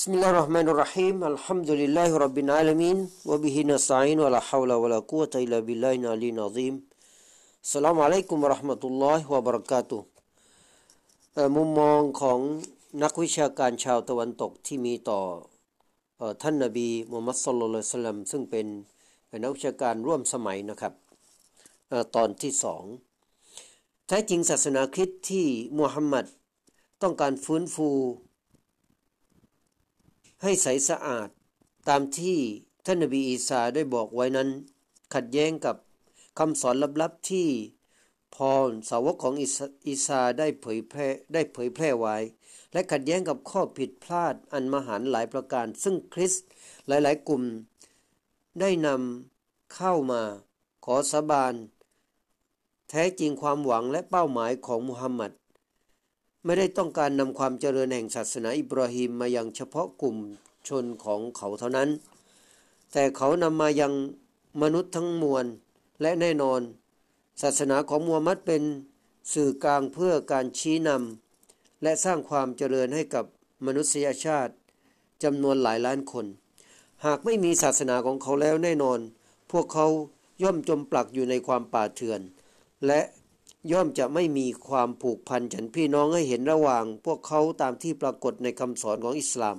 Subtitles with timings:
[0.00, 2.98] بسم الله الرحمن الرحيم الحمد لله رب العالمين
[3.30, 6.74] وبه نستعين ولا حول ولا قوة إلا بالله العلي العظيم
[7.66, 10.00] السلام عليكم ورحمة الله وبركاته
[11.34, 12.38] เอ่อมุมมองของ
[13.02, 15.20] นักวิชาการชาวตะวันตกที่มีต่อ
[16.18, 18.66] เออท่านนบีมูฮัมมัดสุลลัลลอฮุอะลัยฮิวะสัลลัมซึ่งเป็น
[19.42, 20.92] นักวิชาการร่วมสมัยนะครับ
[21.88, 22.84] เออตอนที่สอง
[24.06, 25.46] แท้จริงศาสนาคริสต์ที่
[25.78, 26.24] มูฮัมหมัด
[27.02, 27.88] ต้องการฟื้นฟู
[30.41, 31.29] ให้ใสสะอาด
[31.89, 32.39] ตามที่
[32.85, 34.49] ท่านนบีอีสาได้บอกไว้นั้น
[35.13, 35.75] ขัดแย้งกับ
[36.39, 37.49] คำสอนลับๆที่
[38.35, 42.15] พรสาวกของอิสอีสาได้เผยแพร่ได้เผยแพร่ไว้
[42.71, 46.45] และขัดแย้งกับข้อผิดพลาดอันมหันต์หลายประการ ซึ่งคริสต์
[46.87, 47.43] หลายๆ กลุ่ม
[48.59, 50.21] ได้นำเข้ามา
[50.85, 51.53] ขอสาบาน
[52.89, 55.31] แท้จริงความหวังและเป้าหมายของมุฮัมมัด
[56.45, 60.17] ไม่ได้ต้องการนำความเจริญแห่งศาสนาอิบราฮิมมายังเฉพาะกลุ่ม
[60.67, 61.89] ชนของเขาเท่านั้น
[62.91, 63.93] แต่เขานำมายัง
[64.61, 65.45] มนุษย์ทั้งมวล
[66.01, 66.61] และแน่นอน
[67.41, 68.63] ศาสนาของมูฮัมหมัดเป็น
[69.33, 73.25] สื่อกลางเพื่อการชี้นำและสร้างความเจริญให้กับ
[73.65, 74.53] มนุษยชาติ
[75.23, 76.25] จำนวนหลายล้านคน
[77.05, 78.99] หากไม่มีศาสนาของเขาแล้วแน่นอน
[79.51, 79.87] พวกเขา
[80.43, 82.21] ย่อมจมปลักอยู่ในความป่าเถื่อน
[82.87, 83.01] และ
[83.71, 89.57] ย่อมจะไม่มีความผูกพันฉันพี่น้องให้เห็นระหว่าง พวกเขาตามที่ปรากฏในคำสอนของอิสลาม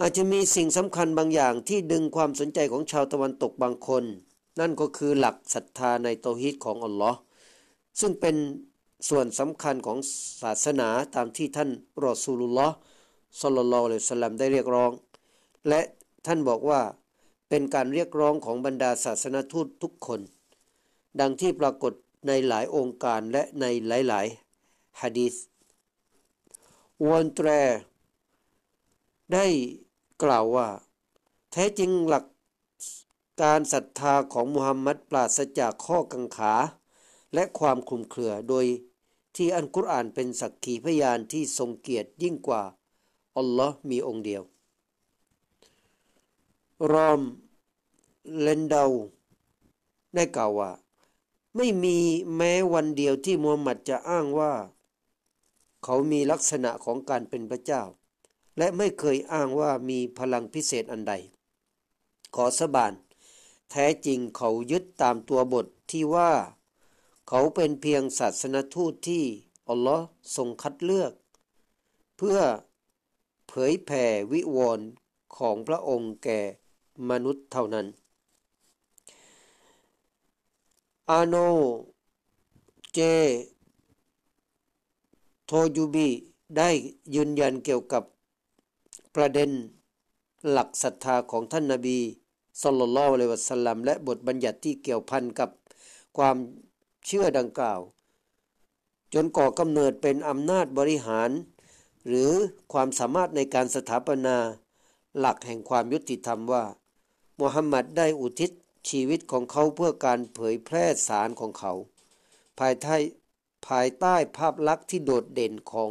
[0.00, 4.04] อาจจะมีสิ่งสำคัญบางอย่างที่ดึงความสนใจของชาวตะวันตกบางคน
[4.60, 7.18] นั่นก็คือหลักศรัทธาในโตฮิตของอัลลอฮ์
[8.00, 8.36] ซึ่งเป็น
[9.08, 9.98] ส่วนสำคัญของ
[10.42, 11.70] ศาสนาตามที่ท่าน
[12.04, 12.74] รอซูลุลลอฮ์
[13.40, 14.90] สลลลลอฮุอะลัยฮิวะสัลลัมได้เรียกร้อง
[15.68, 15.80] และ
[16.26, 16.80] ท่านบอกว่า
[17.48, 20.20] เป็นการเรียกร้องของบรรดาศาสนทูตทุกคน
[21.20, 21.92] ดังที่ปรากฏ
[22.26, 25.34] ในหลายองค์การและในหลายๆฮะดีษ
[27.06, 27.48] วอนแตร
[29.32, 29.46] ได้
[30.22, 30.68] กล่าวว่า
[31.52, 32.24] แท้จริงหลัก
[33.42, 36.54] การศรัทธาของมุฮัมมัดปราศจากข้อกังขา
[37.34, 38.66] และความคลุมเครือโดย
[39.36, 42.62] ที่อันกุรอานเป็นสักขีพยานที่ทรงเกียรติยิ่งกว่า
[43.36, 44.42] อัลลอฮ์มีองค์เดียว
[46.92, 47.20] รอม
[48.40, 48.84] เลนเดา
[50.14, 50.70] ได้กล่าวว่า
[51.56, 51.98] ไม่มี
[52.36, 54.52] แม้วันเดียวที่มูฮัมหมัดจะอ้างว่า
[55.84, 57.82] เขามีลักษณะของการเป็นพระเจ้า
[58.58, 61.14] และไม่เคยอ้างว่ามีพลังพิเศษอันใด
[62.34, 62.92] ขอสบาน
[63.70, 66.32] แท้จริงเขายึดตามตัวบทที่ว่า
[67.28, 69.24] เขาเป็นเพียงศาสนทูตที่
[69.68, 71.12] อัลลอฮ์ทรงคัดเลือก
[72.16, 72.38] เพื่อ
[73.48, 74.86] เผยแผ่วิวรณ์
[75.36, 76.40] ของพระองค์แก่
[77.10, 77.86] มนุษย์เท่านั้น
[81.10, 81.36] อาโน
[82.94, 82.98] เจ
[85.46, 86.08] โทยูบี
[86.56, 86.70] ได้
[87.14, 88.02] ยืนยันเกี่ยวกับ
[89.14, 89.50] ประเด็น
[90.50, 91.98] หลักศรัทธาของท่านนาบี
[92.62, 95.50] สุลตานละอะลัยวะสัลลัมและบทบัญญัติที่เกี่ยวพันกับ
[96.16, 96.36] ความ
[97.06, 97.80] เชื่อดังกล่าว
[99.14, 101.30] จนก่อกำเนิดเป็นอำนาจบริหาร
[102.06, 102.30] หรือ
[102.72, 104.36] ความสามารถในการสถาปนา
[105.18, 106.64] หลักแห่งความยุติธรรมว่า
[107.40, 108.50] มุฮัมมัดได้อุทิศ
[108.88, 111.72] ชีวิตของเขาเพื่อการเผยแพร่สารของเขา
[112.58, 112.96] ภายใต้
[113.68, 115.90] ภายใต้ภาพลักษณ์ที่โดดเด่นของ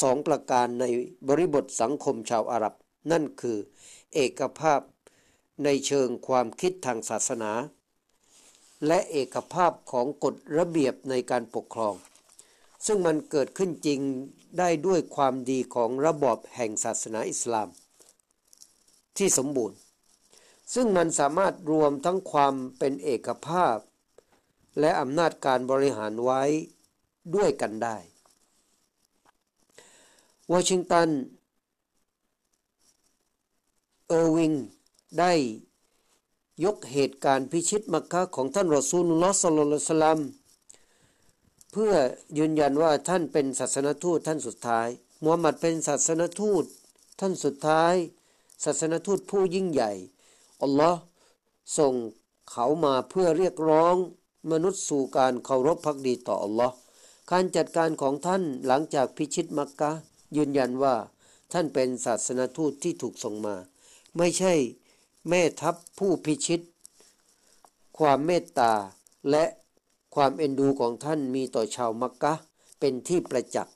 [0.00, 0.84] สองประการใน
[1.28, 2.74] บริบทสังคมชาวอาหรับ
[3.10, 3.58] นั่นคือ
[4.14, 4.80] เอกภาพ
[5.64, 7.52] ในเชิงความคิดทางศาสนา
[8.86, 11.94] และเอกภาพของกฎระเบียบในการปกครอง
[12.86, 14.00] ซึ่งมันเกิดขึ้นจริง
[14.58, 17.68] ได้ด้วยความดีของระบอบแห่งศาสนาอิสลาม
[19.16, 19.76] ที่สมบูรณ์
[20.74, 23.76] ซึ่งมันสามารถรวมทั้งความเป็นเอกภาพ
[24.80, 26.42] และอำนาจการบริหารไว้
[27.34, 27.96] ด้วยกันได้
[30.52, 31.08] วอชิงตัน
[34.08, 34.52] เออร์วิง
[35.18, 35.32] ได้
[36.64, 40.20] ยกเหตุการณ์พิชิตมักกะของท่านรอซูลุลลอฮ์สลลสลัม
[41.72, 41.92] เพื่อ
[42.38, 44.88] ยืนยันว่าท่านเป็นศาสนทูตท่านสุดท้าย
[45.22, 46.64] มูฮัมหมัดเป็นศาสนทูต
[47.20, 47.94] ท่านสุดท้าย
[48.64, 49.92] ศาสนทูตผู้ยิ่งใหญ่
[50.62, 51.00] อัลลอฮ์
[51.78, 51.94] ส่ง
[52.50, 53.94] เขามาเพื่อเรียกร้อง
[54.52, 56.74] มนุษย์สู่การเคารพพักดีต่ออัลลอฮ์
[57.30, 59.90] การจัดการของท่านหลังจากพิชิตมักกะ
[60.36, 60.94] ยืนยันว่า
[61.52, 63.56] ท่านเป็นศาสนทูตที่ถูกส่งมา
[64.16, 64.54] ไม่ใช่
[65.28, 66.60] แม่ทัพผู้พิชิต
[67.98, 68.72] ความเมตตา
[69.30, 69.44] และ
[70.14, 72.34] ความเอ็นดูของท่านมีต่อชาวมักกะ
[72.80, 73.74] เป็นที่ประจักษ์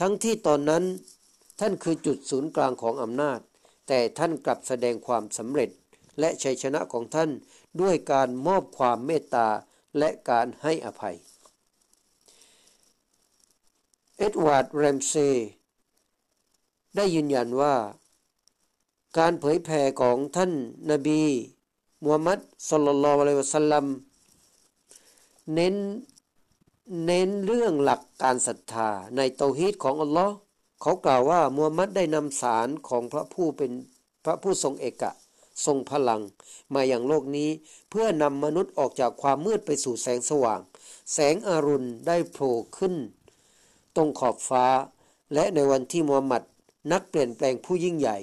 [0.00, 0.84] ทั้งที่ตอนนั้น
[1.60, 3.38] ท่านคือจุดศูนย์กลางของอำนาจ
[3.86, 5.70] แต่ท่านกลับแสดงความสำเร็จ
[6.20, 7.30] และชัยชนะของท่าน
[7.80, 9.48] ด้วยการมอบความเมตตา
[9.98, 11.16] และการให้อภัย
[14.18, 15.14] เอ็ดวาร์ดแรมเซ
[16.96, 17.74] ได้ยืนยันว่า
[19.18, 20.52] การเผยแผ่ของท่าน
[20.90, 21.22] นบี
[22.02, 22.38] มูฮัมมัด
[22.70, 23.84] ศ็อลลัลลอฮุอะลัยฮิวะสัลลัม
[25.54, 25.76] เน้น
[27.04, 30.34] เน้นเรื่องหลักการศรัทธาในเตาฮีดของอัลลอฮ์
[30.80, 33.72] เขากล่าวว่ามูฮัมมัดได้นำสารของพระผู้เป็น
[34.24, 35.12] พระผู้ทรงเอกะ
[35.66, 36.22] ทรงพลัง
[36.74, 37.50] มาอย่างโลกนี้
[37.90, 40.60] เพื่อนำมนุษย์ออกจากความมืดไปสู่แสงสว่าง
[41.12, 42.94] แสงอรุณได้โผล่ขึ้น
[43.96, 44.66] ตรงขอบฟ้า
[45.34, 46.42] และในวันที่มูฮัมหมัด
[46.92, 48.18] นักเปลี่ยนแปลงผู้ยิ่งใหญ่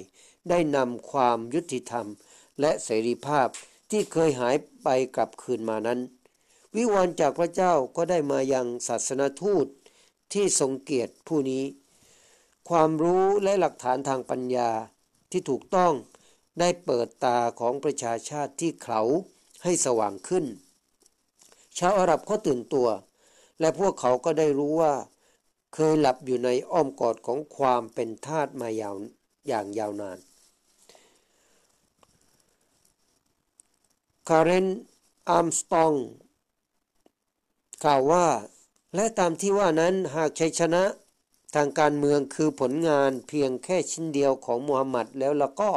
[0.48, 2.06] ได้นำความยุติธรรม
[2.60, 3.48] และเสรีภาพ
[3.90, 6.00] ที่เคยหายไปกลับคืนมานั้น
[6.74, 9.66] วิวรณ์จากพระเจ้าก็ได้มายังศาสนทูต
[10.32, 11.64] ที่ทรงเกียรติผู้นี้
[12.68, 14.70] ความรู้และหลักฐานทางปัญญา
[15.30, 15.92] ที่ถูกต้อง
[16.60, 19.02] ได้เปิดตาของประชาชาติที่เขา
[19.64, 20.44] ให้สว่างขึ้น
[21.78, 22.88] ชาวอาหรับเขาตื่นตัว
[23.60, 24.94] และพวกเขาก็ได้รู้ว่า
[25.74, 28.96] เคยหลับอยู่ในอ้อมกอดของความเป็นทาสมายาว
[29.48, 30.18] อย่างยาวนาน
[34.28, 34.66] คาเรน
[35.28, 35.92] อาร์มสตรอง
[37.84, 38.26] กล่าวว่า
[38.94, 40.82] และตามที่ว่านั้นหากชัยชนะ
[41.54, 45.72] ทางการเมืองคือผลงานเพียงแค่ชิ้นเดียวของมูฮัมหมัดแล้วละก็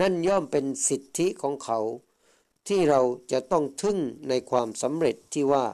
[0.00, 1.78] นั่นย่อมเป็นสิทธิของเขา
[2.68, 3.00] ที่เรา
[3.32, 3.98] จะต้องทึ่ง
[4.28, 5.64] ในความสำเร็จที่ว่า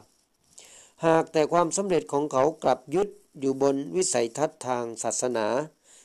[1.06, 3.08] หากแต่ความสำเร็จของเขากลับยึด
[3.40, 5.46] อยู่บนวิสัยทัศน์ทางศาสนา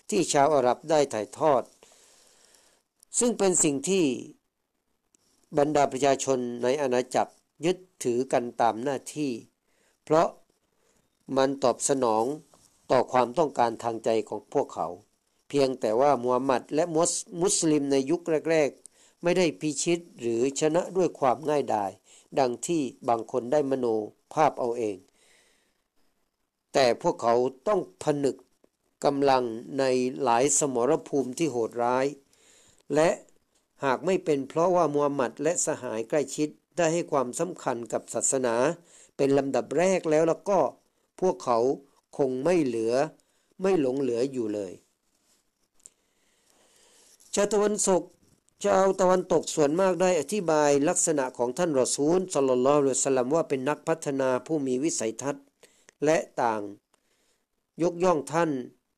[0.09, 1.63] ที่ชาวอาหรับได้ถ่ายทอด
[3.19, 4.05] ซึ่งเป็นสิ่งที่
[5.57, 7.33] บรรดาประชาชนในอาณาจักร
[7.65, 9.31] ยึดถือกันตามหน้าที่
[10.03, 10.27] เพราะ
[11.37, 12.25] มันตอบสนอง
[12.91, 14.87] ต่อความต้องการทางใจของพวกเขา
[15.49, 16.83] เพียงแต่ว่ามูฮัมหมัดและ
[17.41, 18.21] มุสลิมในยุค
[18.51, 21.91] แรก ๆ ไม่ได้พิชิตหรือชนะด้วยความง่ายดาย
[22.39, 23.85] ดังที่บางคนได้มโน
[24.33, 24.97] ภาพเอาเอง
[26.73, 27.35] แต่พวกเขา
[27.67, 28.35] ต้องผนึก
[29.05, 29.43] กำลัง
[29.79, 29.83] ใน
[30.23, 32.05] หลายสมรภูมิที่โหดร้าย
[32.95, 33.09] และ
[33.83, 38.55] หากไม่เป็นเพราะว่ามูฮัมหมัดและสหายใกล้ชิดได้ให้ความสำคัญกับศาสนา
[39.17, 40.59] เป็นลำดับแรกแล้วแล้วก็
[41.21, 41.59] พวกเขา
[42.17, 42.93] คงไม่เหลือ
[43.61, 44.71] ไม่หลงเหลืออยู่เลย
[47.33, 48.03] ชาวตะวันตก
[48.63, 55.45] ชาวตะวันตกส่วนมากได้อธิบายลักษณะของท่านรอซูลสลลลอฮุอะลัมว่าเป็นนักพัฒนาผู้มีวิสัยทัศน์
[56.05, 56.61] และต่าง
[57.81, 58.51] ยกย่องท่าน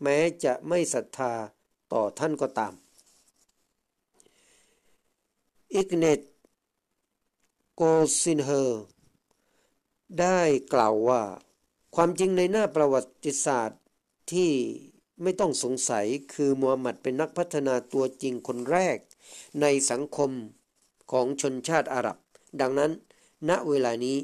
[0.03, 1.33] แม้จะไม่ศรัทธา
[1.93, 2.73] ต่อท่านก็ตาม
[5.73, 6.19] อิกเนต
[7.75, 7.81] โก
[8.21, 8.83] ซินเฮอร์
[10.19, 10.39] ได้
[10.73, 11.21] กล่าวว่า
[11.95, 13.81] ความจริงในหน้าประวัติศาสตร์
[14.31, 14.51] ที่
[15.21, 18.97] ไม่ต้องสงสัยคือมูฮัมหมัดเป็นนักพัฒนาตัวจริงคนแรก
[19.61, 20.31] ในสังคม
[21.11, 22.17] ของชนชาติอาหรับ
[22.61, 22.91] ดังนั้น
[23.49, 24.17] ณเวลานี้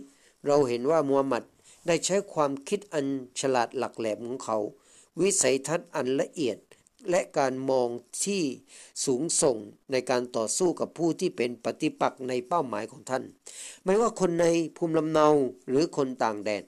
[0.46, 1.44] เราเห็นว่ามูฮัมหมัด
[1.88, 3.06] ได้ใช้ความคิดอัน
[3.40, 4.58] ฉลาดหลักแหลมของเขา
[5.22, 6.58] วิสัยทัศน์อันละเอียด
[7.10, 7.90] และการมอง
[8.26, 8.44] ที่
[9.06, 9.58] สูงส่ง
[9.92, 13.24] ในการต่อสู้กับผู้ที่เป็นปฏิปักษ์ในเป้าหมายของท่าน
[13.84, 14.46] ไม่ว่าคนใน
[14.78, 15.28] ภูมิลำเนา
[15.70, 16.64] หรือคนต่างแดน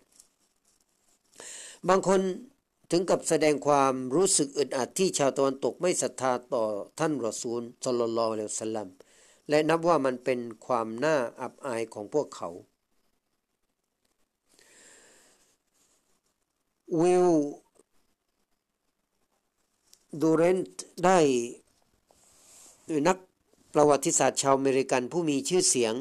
[1.88, 2.22] บางคน
[2.92, 6.64] ถึงกับแสดงความรู้สึกอึดอัดที่ชาวตะวันตกไม่ศรัทธาต่อ
[7.00, 8.90] ท่านรอซูลสลลลอเลวสลัม
[9.50, 12.50] และนับว่ามันเป็นความน่าอับอายของพวกเขา
[17.00, 17.28] วิล
[20.22, 21.18] ดูเรนต์ได้
[23.08, 23.18] นัก
[23.74, 25.94] ประวัติศาสตร์ชาวอเมริกันผู้มีชื่อเสียง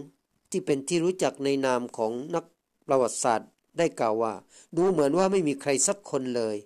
[0.50, 2.44] ที่เป็นที่รู้จักในนามของนัก
[2.86, 4.34] ประวัติศาสตร์ ได้กล่าวว่า
[4.76, 6.56] ดูเหมือนว่าไม่มีใครสักคนเลย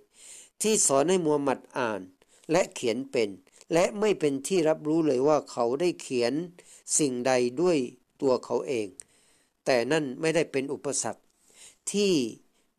[0.61, 2.01] ที่สอนให้มูฮัมหมัดอ่าน
[2.51, 3.29] และเขียนเป็น
[3.73, 6.33] และไม่เป็นที่รับรู้เลยว่าเขาได้เขียน
[6.97, 7.77] สิ่งใดด้วย
[8.21, 8.87] ตัวเขาเอง
[9.65, 11.21] แต่นั่นไม่ได้เป็นอุปสรรค
[11.91, 12.13] ที่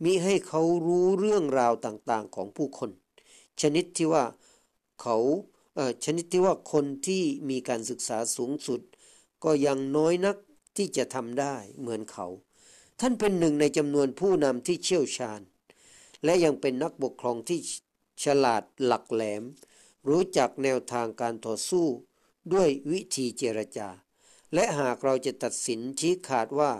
[0.02, 2.90] มิให้เขารู้เรื่องราวต่างๆของผู้คน
[3.60, 4.24] ชนิดที่ว่า
[5.02, 5.16] เขา
[6.04, 8.80] ชนิดที่ว่าคนที่มีการศึกษาสูงสุด
[9.44, 10.36] ก็ยังน้อยนัก
[10.76, 12.26] ที่จะทำได้เหมือนเขา
[13.00, 15.40] ท่านเป็นหนึ่งในจำนวนผู้นำที่เชี่ยวชาญ
[16.24, 17.58] และยังเป็นนักปกครองที่
[18.24, 19.42] ฉลาดหลักแหลม
[20.08, 21.86] รู้จักแนวทางการต่อสู้
[22.52, 23.88] ด้วยวิธีเจรจา
[24.54, 26.72] และหากเราจะตัดสินชี้ขาดว่า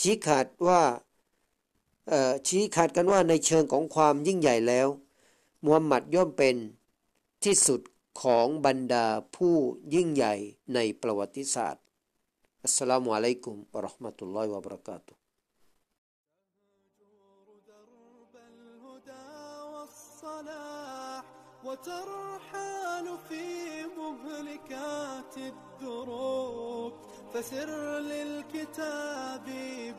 [0.00, 0.82] ชี้ขาดว่า
[2.48, 4.88] ชี้ขาดกันว่าในเชิงของความยิ่งใหญ่แล้ว
[5.64, 6.56] มูฮัมหมัดย่อมเป็น
[7.44, 7.80] ที่สุด
[8.22, 9.54] ของบรรดาผู้
[9.94, 10.34] ยิ่งใหญ่
[10.74, 11.84] ในประวัติศาสตร์
[12.64, 15.14] السلام عليكم ورحمة الله وبركاته
[21.64, 26.92] وترحال في مهلكات الدروب
[27.32, 29.46] فسر للكتاب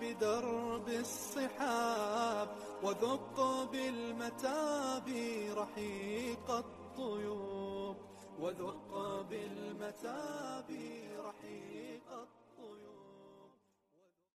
[0.02, 2.50] بدرب الصحاب
[2.84, 3.38] وذق
[3.72, 5.08] بالمتاب
[5.58, 7.96] رحيق الطيوب.
[8.40, 10.70] وذق بالمتاب
[11.20, 12.41] رحيق الطيوب.
[12.62, 13.01] 고요.